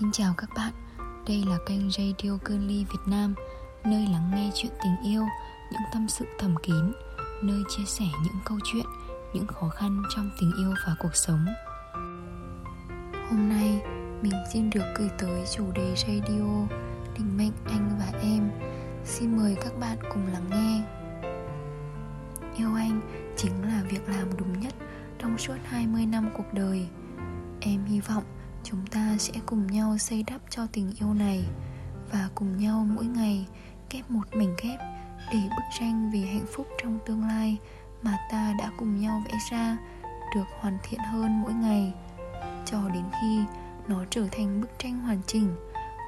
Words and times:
Xin 0.00 0.12
chào 0.12 0.34
các 0.36 0.50
bạn, 0.56 0.72
đây 1.26 1.44
là 1.46 1.58
kênh 1.66 1.90
Radio 1.90 2.38
cơn 2.44 2.66
ly 2.66 2.84
Việt 2.84 3.00
Nam 3.06 3.34
Nơi 3.84 4.06
lắng 4.12 4.30
nghe 4.34 4.50
chuyện 4.54 4.72
tình 4.82 5.12
yêu, 5.12 5.22
những 5.72 5.80
tâm 5.92 6.08
sự 6.08 6.24
thầm 6.38 6.54
kín 6.62 6.92
Nơi 7.42 7.62
chia 7.68 7.84
sẻ 7.86 8.04
những 8.24 8.34
câu 8.44 8.58
chuyện, 8.64 8.86
những 9.34 9.46
khó 9.46 9.68
khăn 9.68 10.02
trong 10.16 10.30
tình 10.40 10.52
yêu 10.58 10.74
và 10.86 10.96
cuộc 10.98 11.16
sống. 11.16 11.46
Hôm 13.30 13.48
nay, 13.48 13.80
mình 14.22 14.32
xin 14.52 14.70
được 14.70 14.84
gửi 14.98 15.10
tới 15.18 15.44
chủ 15.56 15.72
đề 15.74 15.94
radio 15.96 16.66
Định 17.14 17.36
mệnh 17.36 17.52
anh 17.64 17.98
và 17.98 18.18
em. 18.20 18.50
Xin 19.04 19.36
mời 19.36 19.56
các 19.62 19.78
bạn 19.80 19.98
cùng 20.12 20.26
lắng 20.32 20.50
nghe. 20.50 20.82
Yêu 22.56 22.74
anh 22.74 23.00
chính 23.36 23.62
là 23.62 23.82
việc 23.90 24.08
làm 24.08 24.36
đúng 24.38 24.60
nhất 24.60 24.74
trong 25.18 25.38
suốt 25.38 25.56
20 25.64 26.06
năm 26.06 26.30
cuộc 26.36 26.54
đời. 26.54 26.88
Em 27.60 27.84
hy 27.84 28.00
vọng 28.00 28.24
chúng 28.70 28.86
ta 28.86 29.16
sẽ 29.18 29.32
cùng 29.46 29.66
nhau 29.66 29.98
xây 29.98 30.22
đắp 30.22 30.40
cho 30.50 30.66
tình 30.72 30.92
yêu 31.00 31.14
này 31.14 31.44
và 32.12 32.28
cùng 32.34 32.56
nhau 32.56 32.86
mỗi 32.94 33.04
ngày 33.04 33.46
kép 33.90 34.10
một 34.10 34.24
mảnh 34.32 34.54
ghép 34.62 34.78
để 35.32 35.38
bức 35.56 35.64
tranh 35.78 36.10
vì 36.12 36.26
hạnh 36.26 36.46
phúc 36.52 36.66
trong 36.82 36.98
tương 37.06 37.24
lai 37.28 37.56
mà 38.02 38.18
ta 38.30 38.54
đã 38.58 38.70
cùng 38.78 39.00
nhau 39.00 39.22
vẽ 39.26 39.38
ra 39.50 39.76
được 40.34 40.44
hoàn 40.60 40.78
thiện 40.82 41.00
hơn 41.00 41.42
mỗi 41.42 41.52
ngày. 41.52 41.92
Cho 42.66 42.88
đến 42.94 43.04
khi 43.20 43.44
nó 43.88 44.04
trở 44.10 44.24
thành 44.32 44.60
bức 44.60 44.70
tranh 44.78 45.00
hoàn 45.00 45.22
chỉnh, 45.26 45.56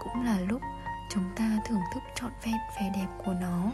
cũng 0.04 0.24
là 0.24 0.40
lúc 0.40 0.62
chúng 1.10 1.24
ta 1.36 1.58
thưởng 1.66 1.82
thức 1.94 2.02
trọn 2.14 2.30
vẹn 2.44 2.56
vẻ 2.76 2.92
đẹp 2.94 3.06
của 3.24 3.34
nó. 3.40 3.72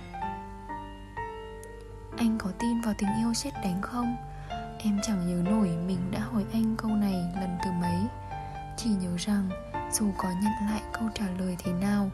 Anh 2.17 2.39
có 2.39 2.51
tin 2.59 2.81
vào 2.81 2.95
tình 2.99 3.11
yêu 3.19 3.35
xét 3.35 3.55
đánh 3.55 3.83
không? 3.83 4.17
Em 4.79 5.01
chẳng 5.03 5.27
nhớ 5.27 5.51
nổi 5.51 5.69
mình 5.87 6.11
đã 6.11 6.21
hỏi 6.21 6.45
anh 6.53 6.75
câu 6.79 6.91
này 6.91 7.26
rằng, 9.27 9.51
dù 9.93 10.13
có 10.19 10.29
nhận 10.29 10.71
lại 10.71 10.83
câu 10.93 11.09
trả 11.15 11.25
lời 11.39 11.57
thế 11.59 11.73
nào, 11.73 12.11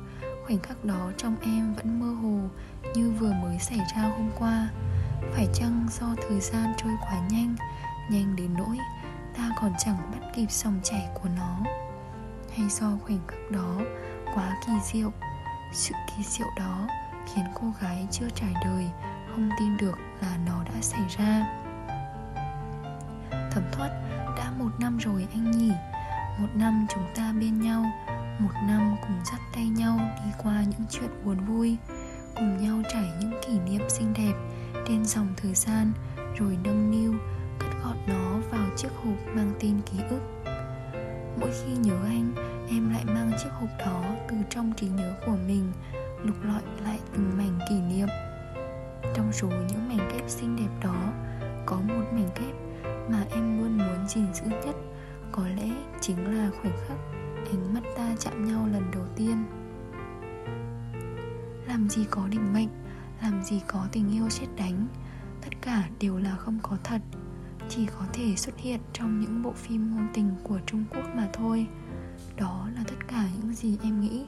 khoảnh 0.47 0.59
khắc 0.59 0.85
đó 0.85 1.13
trong 1.17 1.37
em 1.43 1.75
vẫn 1.75 2.01
mơ 2.01 2.07
hồ 2.07 2.49
như 2.95 3.11
vừa 3.11 3.33
mới 3.33 3.59
xảy 3.59 3.79
ra 3.79 4.03
hôm 4.03 4.31
qua. 4.39 4.69
Phải 5.35 5.49
chăng 5.55 5.87
do 6.01 6.07
thời 6.29 6.41
gian 6.41 6.73
trôi 6.77 6.93
quá 7.01 7.21
nhanh 7.31 7.57
nhanh 8.11 8.37
đến 8.37 8.55
nỗi 8.59 8.79
ta 9.37 9.51
còn 9.61 9.73
chẳng 9.79 9.97
bắt 10.13 10.29
kịp 10.35 10.51
dòng 10.51 10.81
chảy 10.83 11.09
của 11.15 11.29
nó? 11.37 11.59
Hay 12.57 12.69
do 12.69 12.87
khoảnh 13.05 13.21
khắc 13.29 13.51
đó 13.51 13.81
quá 14.35 14.57
kỳ 14.67 14.73
diệu? 14.93 15.13
Sự 15.73 15.95
kỳ 16.07 16.23
diệu 16.25 16.49
đó 16.57 16.89
khiến 17.35 17.45
cô 17.55 17.73
gái 17.81 18.07
chưa 18.11 18.29
trải 18.35 18.55
đời, 18.65 18.91
không 19.31 19.51
tin 19.59 19.77
được 19.77 19.99
là 20.21 20.37
nó 20.47 20.65
đã 20.65 20.81
xảy 20.81 21.09
ra. 21.19 21.47
Thấm 23.31 23.65
thoát, 23.73 23.91
đã 24.37 24.53
một 24.59 24.71
năm 24.79 24.99
rồi 24.99 25.27
anh 25.33 25.51
nhỉ? 25.51 25.73
Một 26.39 26.49
năm 26.55 26.87
chúng 26.95 27.05
ta 27.15 27.33
bên 27.41 27.61
nhau, 27.61 27.85
một 28.39 28.53
năm 28.69 28.97
cùng 29.03 29.21
dắt 29.25 29.41
tay 29.55 29.69
nhau 29.69 29.99
đi 30.25 30.31
qua 30.43 30.63
những 30.63 30.87
chuyện 30.91 31.11
buồn 31.25 31.37
vui, 31.47 31.77
cùng 32.37 32.57
nhau 32.57 32.83
trải 32.93 33.11
những 33.21 33.33
kỷ 33.47 33.59
niệm 33.59 33.83
xinh 33.89 34.13
đẹp 34.19 34.33
trên 34.89 35.05
dòng 35.05 35.29
thời 35.37 35.55
gian, 35.55 35.93
rồi 36.37 36.59
nâng 36.65 36.91
niu 36.91 37.15
cất 37.59 37.71
gọn 37.85 37.97
nó 38.07 38.39
vào 38.51 38.69
chiếc 38.77 38.89
hộp 39.05 39.35
mang 39.35 39.53
tên 39.61 39.81
ký 39.91 39.99
ức. 40.11 40.21
Mỗi 41.41 41.51
khi 41.53 41.73
nhớ 41.73 41.97
anh, 42.05 42.33
em 42.69 42.93
lại 42.93 43.05
mang 43.05 43.33
chiếc 43.43 43.51
hộp 43.53 43.71
đó 43.79 44.05
từ 44.29 44.37
trong 44.51 44.73
trí 44.77 44.89
nhớ 44.89 45.15
của 45.27 45.37
mình, 45.47 45.73
lục 46.23 46.37
lọi 46.43 46.63
lại 46.85 46.99
từng 47.13 47.31
mảnh 47.39 47.59
kỷ 47.69 47.81
niệm. 47.81 48.09
Trong 49.15 49.33
số 49.33 49.49
những 49.49 49.89
mảnh 49.89 50.09
ghép 50.13 50.31
xinh 50.31 50.57
đẹp 50.57 50.89
đó, 50.89 51.13
có 51.67 51.77
một 51.77 52.05
mảnh 52.13 52.29
ghép 52.41 52.55
mà 53.11 53.25
em 53.31 53.59
luôn 53.59 53.79
muốn 53.79 54.09
gìn 54.09 54.35
giữ 54.35 54.45
nhất 54.47 54.77
có 55.33 55.49
lẽ 55.49 55.71
chính 56.01 56.39
là 56.39 56.51
khoảnh 56.51 56.77
khắc 56.89 56.99
ánh 57.53 57.75
mắt 57.75 57.81
ta 57.97 58.15
chạm 58.19 58.45
nhau 58.45 58.67
lần 58.73 58.91
đầu 58.93 59.05
tiên. 59.17 59.45
Làm 61.67 61.89
gì 61.89 62.05
có 62.11 62.29
định 62.29 62.53
mệnh, 62.53 62.69
làm 63.23 63.43
gì 63.43 63.61
có 63.67 63.87
tình 63.93 64.11
yêu 64.11 64.29
xét 64.29 64.49
đánh, 64.57 64.89
tất 65.41 65.51
cả 65.61 65.89
đều 66.01 66.19
là 66.19 66.37
không 66.37 66.59
có 66.63 66.77
thật. 66.85 67.01
Chỉ 67.69 67.87
có 67.87 68.07
thể 68.13 68.37
xuất 68.37 68.59
hiện 68.59 68.81
trong 68.93 69.21
những 69.21 69.43
bộ 69.43 69.53
phim 69.53 69.91
ngôn 69.91 70.09
tình 70.15 70.31
của 70.43 70.59
trung 70.67 70.85
quốc 70.91 71.05
mà 71.15 71.29
thôi. 71.33 71.67
Đó 72.37 72.69
là 72.75 72.85
tất 72.89 73.09
cả 73.09 73.25
những 73.37 73.55
gì 73.55 73.79
em 73.83 74.01
nghĩ. 74.01 74.25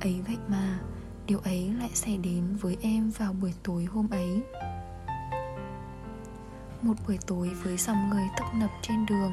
Ấy 0.00 0.22
vậy 0.26 0.36
mà, 0.48 0.80
điều 1.26 1.38
ấy 1.38 1.74
lại 1.78 1.90
xảy 1.94 2.16
đến 2.16 2.56
với 2.60 2.76
em 2.80 3.10
vào 3.10 3.32
buổi 3.32 3.54
tối 3.62 3.84
hôm 3.84 4.10
ấy. 4.10 4.42
Một 6.82 6.94
buổi 7.06 7.18
tối 7.26 7.50
với 7.62 7.76
dòng 7.76 8.10
người 8.10 8.24
tấp 8.38 8.46
nập 8.54 8.70
trên 8.82 9.06
đường 9.06 9.32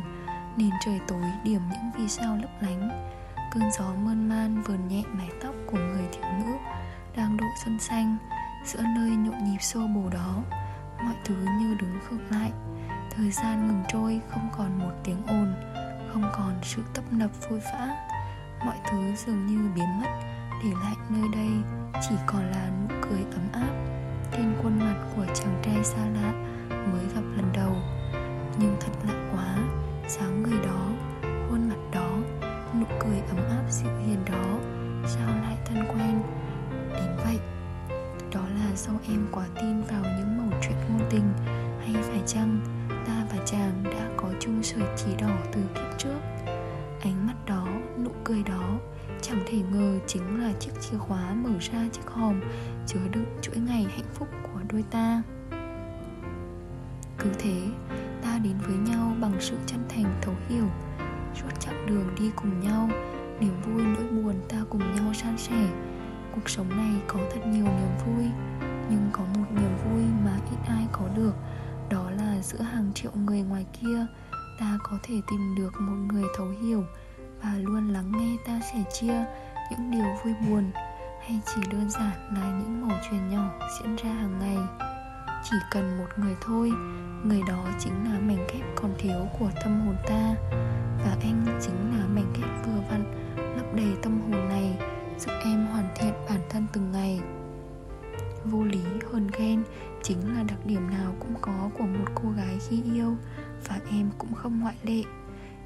nền 0.57 0.69
trời 0.85 0.99
tối, 1.07 1.23
điểm 1.43 1.61
những 1.69 1.91
vì 1.97 2.07
sao 2.09 2.37
lấp 2.37 2.49
lánh. 2.61 2.89
Cơn 3.53 3.63
gió 3.71 3.85
mơn 4.05 4.29
man 4.29 4.61
vờn 4.61 4.87
nhẹ 4.87 5.03
mái 5.13 5.29
tóc 5.43 5.55
của 5.65 5.77
người 5.77 6.07
thiếu 6.11 6.25
nữ 6.39 6.53
đang 7.15 7.37
độ 7.37 7.45
xuân 7.65 7.79
xanh 7.79 8.17
giữa 8.65 8.81
nơi 8.95 9.09
nhộn 9.09 9.43
nhịp 9.43 9.61
xô 9.61 9.79
bồ 9.79 10.09
đó. 10.09 10.43
Mọi 11.03 11.15
thứ 11.25 11.35
như 11.59 11.75
đứng 11.79 11.99
khựng 12.09 12.25
lại. 12.29 12.51
Thời 13.15 13.31
gian 13.31 13.67
ngừng 13.67 13.83
trôi, 13.87 14.21
không 14.29 14.49
còn 14.57 14.79
một 14.79 14.91
tiếng 15.03 15.25
ồn, 15.27 15.55
không 16.13 16.29
còn 16.33 16.53
sự 16.63 16.83
tấp 16.93 17.03
nập 17.11 17.49
vội 17.49 17.59
vã. 17.59 18.07
Mọi 18.65 18.75
thứ 18.91 18.97
dường 19.15 19.45
như 19.45 19.69
biến 19.75 20.01
mất, 20.01 20.09
để 20.63 20.69
lại 20.83 20.95
nơi 21.09 21.29
đây 21.33 21.49
chỉ 22.09 22.15
còn 22.27 22.51
là 22.51 22.69
nụ 22.69 22.95
cười 23.01 23.21
ấm 23.21 23.47
áp 23.53 23.73
trên 24.31 24.55
khuôn 24.63 24.79
mặt 24.79 24.95
của 25.15 25.25
chàng 25.35 25.61
trai 25.63 25.83
xa 25.83 26.05
lạ 26.05 26.31
mới 26.69 27.05
gặp 27.15 27.21
đó 38.87 38.93
do 38.93 39.13
em 39.13 39.27
quá 39.31 39.45
tin 39.55 39.81
vào 39.81 40.03
những 40.17 40.37
mẩu 40.37 40.59
chuyện 40.61 40.77
ngôn 40.89 41.07
tình. 41.09 41.33
Hay 41.79 42.03
phải 42.03 42.21
chăng 42.25 42.59
ta 43.07 43.25
và 43.31 43.45
chàng 43.45 43.83
đã 43.83 44.09
có 44.17 44.29
chung 44.39 44.63
sợi 44.63 44.83
chỉ 44.97 45.15
đỏ 45.21 45.37
từ 45.53 45.61
kiếp 45.75 45.97
trước? 45.97 46.19
Ánh 47.01 47.27
mắt 47.27 47.35
đó, 47.45 47.67
nụ 48.03 48.11
cười 48.23 48.43
đó, 48.43 48.79
chẳng 49.21 49.39
thể 49.47 49.57
ngờ 49.71 49.99
chính 50.07 50.43
là 50.43 50.51
chiếc 50.59 50.71
chìa 50.81 50.97
khóa 50.97 51.33
mở 51.33 51.49
ra 51.59 51.85
chiếc 51.91 52.07
hòm 52.07 52.41
chứa 52.87 52.99
đựng 53.11 53.25
chuỗi 53.41 53.57
ngày 53.57 53.83
hạnh 53.83 54.09
phúc 54.13 54.27
của 54.43 54.59
đôi 54.71 54.83
ta. 54.91 55.21
Cứ 57.17 57.29
thế, 57.39 57.61
ta 58.21 58.39
đến 58.43 58.55
với 58.67 58.77
nhau 58.77 59.15
bằng 59.21 59.33
sự 59.39 59.55
chân 59.65 59.79
thành, 59.89 60.19
thấu 60.21 60.35
hiểu, 60.49 60.67
suốt 61.35 61.59
chặng 61.59 61.85
đường 61.85 62.15
đi 62.19 62.31
cùng 62.35 62.59
nhau. 62.59 62.89
Niềm 63.39 63.61
vui 63.61 63.83
nỗi 63.83 64.07
buồn 64.11 64.35
ta 64.49 64.57
cùng 64.69 64.95
nhau 64.95 65.13
san 65.13 65.37
sẻ. 65.37 65.69
Cuộc 66.35 66.49
sống 66.49 66.69
này 66.69 67.01
có 67.07 67.19
thật 67.33 67.41
nhiều 67.45 67.65
niềm 67.65 67.97
vui 68.05 68.25
nhưng 68.89 69.09
có 69.13 69.23
một 69.37 69.45
niềm 69.51 69.77
vui 69.85 70.03
mà 70.25 70.37
ít 70.51 70.57
ai 70.67 70.87
có 70.91 71.01
được, 71.15 71.33
đó 71.89 72.11
là 72.17 72.41
giữa 72.41 72.61
hàng 72.61 72.91
triệu 72.95 73.11
người 73.25 73.41
ngoài 73.41 73.65
kia, 73.81 74.05
ta 74.59 74.77
có 74.83 74.97
thể 75.03 75.15
tìm 75.31 75.55
được 75.57 75.73
một 75.81 76.13
người 76.13 76.23
thấu 76.37 76.47
hiểu 76.61 76.83
và 77.43 77.53
luôn 77.57 77.93
lắng 77.93 78.11
nghe 78.17 78.37
ta 78.47 78.59
sẻ 78.73 78.83
chia 78.93 79.25
những 79.71 79.91
điều 79.91 80.05
vui 80.23 80.33
buồn, 80.33 80.71
hay 81.21 81.39
chỉ 81.45 81.61
đơn 81.71 81.89
giản 81.89 82.35
là 82.35 82.59
những 82.59 82.87
mẩu 82.87 82.97
chuyện 83.09 83.29
nhỏ 83.29 83.49
diễn 83.79 83.95
ra 83.95 84.09
hàng 84.09 84.39
ngày. 84.39 84.57
Chỉ 85.43 85.55
cần 85.71 85.97
một 85.97 86.07
người 86.17 86.35
thôi, 86.41 86.71
người 87.23 87.41
đó 87.47 87.65
chính 87.79 88.13
là 88.13 88.19
mảnh 88.19 88.47
ghép 88.53 88.75
còn 88.75 88.93
thiếu 88.97 89.27
của 89.39 89.49
tâm 89.63 89.81
hồn 89.85 89.95
ta, 90.07 90.35
và 91.05 91.17
anh 91.21 91.59
chính 91.61 91.99
là 91.99 92.05
mảnh 92.05 92.33
ghép 92.33 92.65
vừa 92.65 92.81
vặn 92.89 93.03
lấp 93.55 93.75
đầy 93.75 93.93
tâm 94.01 94.21
hồn 94.21 94.49
này. 94.49 94.77
Điểm 100.69 100.89
nào 100.89 101.15
cũng 101.19 101.35
có 101.41 101.69
của 101.77 101.85
một 101.85 102.05
cô 102.15 102.29
gái 102.37 102.57
khi 102.69 102.83
yêu 102.93 103.15
và 103.67 103.79
em 103.91 104.09
cũng 104.17 104.33
không 104.33 104.59
ngoại 104.59 104.75
lệ. 104.83 105.03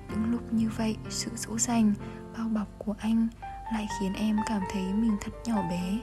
Những 0.09 0.31
lúc 0.31 0.53
như 0.53 0.69
vậy, 0.77 0.97
sự 1.09 1.31
dỗ 1.35 1.57
dành, 1.57 1.93
bao 2.37 2.49
bọc 2.49 2.67
của 2.77 2.95
anh 2.99 3.27
lại 3.73 3.87
khiến 3.99 4.13
em 4.13 4.37
cảm 4.47 4.61
thấy 4.71 4.93
mình 4.93 5.17
thật 5.21 5.31
nhỏ 5.45 5.61
bé. 5.69 5.99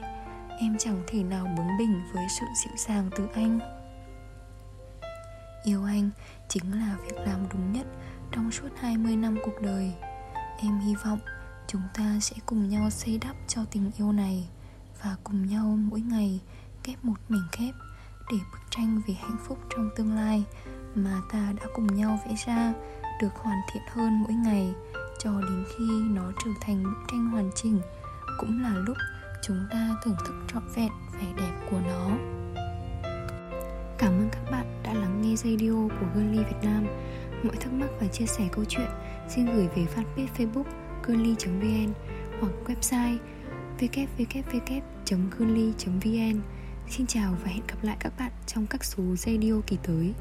Em 0.59 0.77
chẳng 0.77 1.03
thể 1.07 1.23
nào 1.23 1.45
bướng 1.57 1.77
bỉnh 1.79 2.01
với 2.13 2.25
sự 2.39 2.45
dịu 2.63 2.73
dàng 2.77 3.09
từ 3.15 3.27
anh. 3.33 3.59
Yêu 5.63 5.85
anh 5.85 6.09
chính 6.49 6.79
là 6.79 6.95
việc 7.05 7.15
làm 7.17 7.39
đúng 7.53 7.73
nhất 7.73 7.87
trong 8.31 8.51
suốt 8.51 8.69
20 8.79 9.15
năm 9.15 9.37
cuộc 9.43 9.61
đời. 9.61 9.93
Em 10.57 10.79
hy 10.79 10.95
vọng 10.95 11.19
chúng 11.67 11.81
ta 11.93 12.17
sẽ 12.21 12.35
cùng 12.45 12.69
nhau 12.69 12.89
xây 12.89 13.19
đắp 13.21 13.35
cho 13.47 13.61
tình 13.71 13.91
yêu 13.97 14.11
này 14.11 14.47
Và 15.03 15.15
cùng 15.23 15.47
nhau 15.47 15.77
mỗi 15.91 16.01
ngày 16.01 16.39
ghép 16.83 17.05
một 17.05 17.17
mảnh 17.29 17.47
ghép 17.59 17.75
để 18.31 18.37
bức 18.51 18.59
tranh 18.69 19.01
về 19.07 19.13
hạnh 19.13 19.37
phúc 19.47 19.57
trong 19.69 19.89
tương 19.95 20.15
lai 20.15 20.43
mà 20.95 21.21
ta 21.31 21.53
đã 21.59 21.67
cùng 21.73 21.87
nhau 21.87 22.19
vẽ 22.27 22.35
ra 22.47 22.73
được 23.21 23.35
hoàn 23.35 23.57
thiện 23.73 23.83
hơn 23.91 24.23
mỗi 24.23 24.33
ngày 24.33 24.73
cho 25.19 25.31
đến 25.41 25.63
khi 25.69 25.85
nó 26.09 26.31
trở 26.45 26.51
thành 26.61 26.83
bức 26.83 26.99
tranh 27.11 27.29
hoàn 27.29 27.49
chỉnh, 27.55 27.81
cũng 28.39 28.61
là 28.61 28.73
lúc 28.73 28.97
chúng 29.41 29.65
ta 29.71 29.95
thưởng 30.03 30.15
thức 30.25 30.35
trọn 30.53 30.63
vẹn 30.75 30.91
vẻ 31.13 31.27
đẹp 31.37 31.51
của 31.71 31.79
nó. 31.87 32.09
Cảm 33.97 34.09
ơn 34.09 34.29
các 34.31 34.51
bạn 34.51 34.81
đã 34.83 34.93
lắng 34.93 35.21
nghe 35.21 35.35
radio 35.35 35.71
của 35.71 36.05
Girly 36.15 36.37
Việt 36.37 36.61
Nam. 36.63 36.87
Mọi 37.43 37.55
thắc 37.55 37.73
mắc 37.73 37.89
và 37.99 38.07
chia 38.07 38.25
sẻ 38.25 38.47
câu 38.51 38.65
chuyện, 38.65 38.89
xin 39.29 39.45
gửi 39.45 39.67
về 39.75 39.85
fanpage 39.95 40.27
Facebook 40.37 40.63
girly.vn 41.07 41.93
hoặc 42.39 42.51
website 42.65 43.17
www 43.79 44.81
girly 45.37 45.73
vn. 45.85 46.41
Xin 46.91 47.07
chào 47.07 47.35
và 47.43 47.51
hẹn 47.51 47.61
gặp 47.67 47.75
lại 47.81 47.97
các 47.99 48.13
bạn 48.19 48.31
trong 48.47 48.67
các 48.67 48.83
số 48.83 49.03
radio 49.15 49.53
kỳ 49.67 49.77
tới. 49.83 50.13